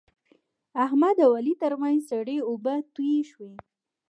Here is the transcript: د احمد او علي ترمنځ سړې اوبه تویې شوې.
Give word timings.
د 0.73 0.75
احمد 0.85 1.17
او 1.25 1.31
علي 1.39 1.53
ترمنځ 1.63 1.99
سړې 2.11 2.37
اوبه 2.49 2.73
تویې 2.93 3.21
شوې. 3.31 3.53